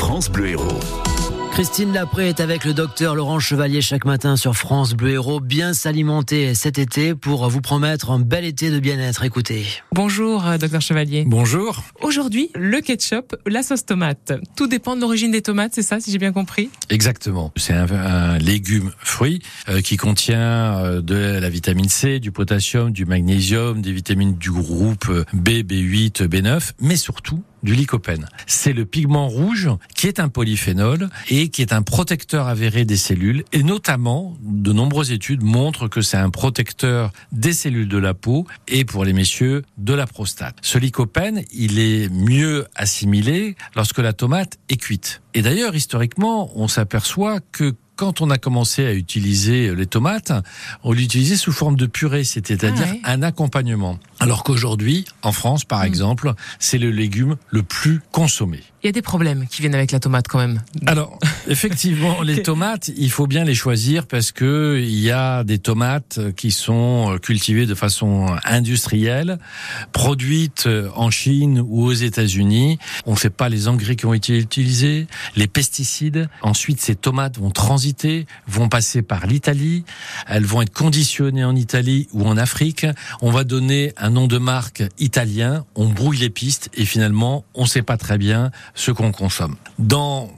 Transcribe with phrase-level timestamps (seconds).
[0.00, 0.80] France Bleu Héros.
[1.52, 5.40] Christine Lapré est avec le docteur Laurent Chevalier chaque matin sur France Bleu Héros.
[5.40, 9.24] Bien s'alimenter cet été pour vous promettre un bel été de bien-être.
[9.24, 9.66] Écoutez.
[9.92, 11.24] Bonjour, euh, docteur Chevalier.
[11.26, 11.84] Bonjour.
[12.00, 14.32] Aujourd'hui, le ketchup, la sauce tomate.
[14.56, 16.70] Tout dépend de l'origine des tomates, c'est ça, si j'ai bien compris?
[16.88, 17.52] Exactement.
[17.56, 22.90] C'est un, un, légume fruit euh, qui contient euh, de la vitamine C, du potassium,
[22.90, 28.28] du magnésium, des vitamines du groupe B, B8, B9, mais surtout du lycopène.
[28.46, 32.96] C'est le pigment rouge qui est un polyphénol et qui est un protecteur avéré des
[32.96, 38.14] cellules et notamment de nombreuses études montrent que c'est un protecteur des cellules de la
[38.14, 40.56] peau et pour les messieurs de la prostate.
[40.62, 45.22] Ce lycopène, il est mieux assimilé lorsque la tomate est cuite.
[45.34, 50.32] Et d'ailleurs, historiquement, on s'aperçoit que quand on a commencé à utiliser les tomates,
[50.82, 53.00] on l'utilisait sous forme de purée, c'est-à-dire ah ouais.
[53.04, 53.98] un accompagnement.
[54.20, 55.86] Alors qu'aujourd'hui, en France, par mmh.
[55.86, 58.60] exemple, c'est le légume le plus consommé.
[58.82, 60.62] Il y a des problèmes qui viennent avec la tomate quand même.
[60.86, 65.58] Alors, effectivement, les tomates, il faut bien les choisir parce que il y a des
[65.58, 69.38] tomates qui sont cultivées de façon industrielle,
[69.92, 72.78] produites en Chine ou aux États-Unis.
[73.04, 76.30] On ne sait pas les engrais qui ont été utilisés, les pesticides.
[76.40, 79.84] Ensuite, ces tomates vont transiter, vont passer par l'Italie.
[80.26, 82.86] Elles vont être conditionnées en Italie ou en Afrique.
[83.20, 85.64] On va donner un nom de marque italien.
[85.74, 89.56] On brouille les pistes et finalement, on ne sait pas très bien ce qu'on consomme.
[89.78, 90.30] Dans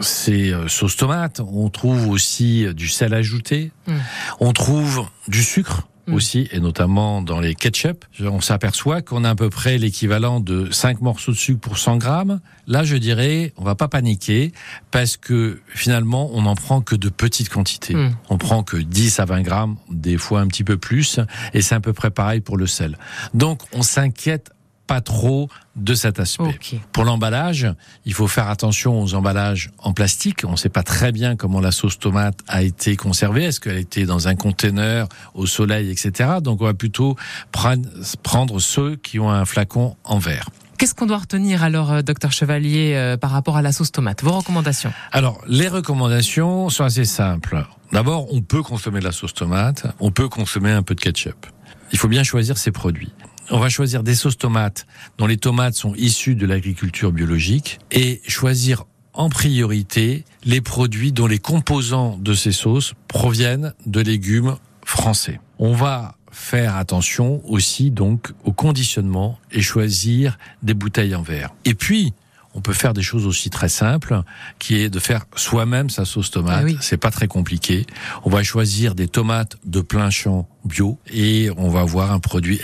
[0.00, 3.92] ces sauces tomates, on trouve aussi du sel ajouté, mmh.
[4.40, 6.14] on trouve du sucre mmh.
[6.14, 8.04] aussi, et notamment dans les ketchup.
[8.20, 11.98] On s'aperçoit qu'on a à peu près l'équivalent de 5 morceaux de sucre pour 100
[11.98, 12.40] grammes.
[12.66, 14.52] Là, je dirais, on va pas paniquer,
[14.90, 17.94] parce que finalement, on n'en prend que de petites quantités.
[17.94, 18.16] Mmh.
[18.30, 21.20] On prend que 10 à 20 grammes, des fois un petit peu plus,
[21.54, 22.98] et c'est à peu près pareil pour le sel.
[23.34, 24.50] Donc, on s'inquiète
[24.88, 26.42] pas trop de cet aspect.
[26.42, 26.80] Okay.
[26.92, 27.68] Pour l'emballage,
[28.04, 30.44] il faut faire attention aux emballages en plastique.
[30.44, 33.44] On ne sait pas très bien comment la sauce tomate a été conservée.
[33.44, 36.30] Est-ce qu'elle était dans un conteneur au soleil, etc.
[36.42, 37.16] Donc on va plutôt
[37.52, 40.48] prendre ceux qui ont un flacon en verre.
[40.78, 44.22] Qu'est-ce qu'on doit retenir alors, euh, docteur Chevalier, euh, par rapport à la sauce tomate?
[44.22, 44.92] Vos recommandations?
[45.10, 47.66] Alors, les recommandations sont assez simples.
[47.92, 51.46] D'abord, on peut consommer de la sauce tomate, on peut consommer un peu de ketchup.
[51.90, 53.12] Il faut bien choisir ses produits
[53.50, 54.86] on va choisir des sauces tomates
[55.16, 61.26] dont les tomates sont issues de l'agriculture biologique et choisir en priorité les produits dont
[61.26, 65.40] les composants de ces sauces proviennent de légumes français.
[65.58, 71.50] On va faire attention aussi donc au conditionnement et choisir des bouteilles en verre.
[71.64, 72.14] Et puis,
[72.54, 74.22] on peut faire des choses aussi très simples,
[74.58, 76.60] qui est de faire soi-même sa sauce tomate.
[76.60, 76.76] Ah oui.
[76.80, 77.86] C'est pas très compliqué.
[78.24, 82.56] On va choisir des tomates de plein champ bio et on va avoir un produit